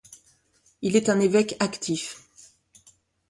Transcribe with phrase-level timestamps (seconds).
[0.81, 2.23] Il est un évêque actif.